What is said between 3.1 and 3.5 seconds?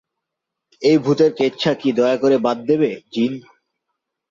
জিন?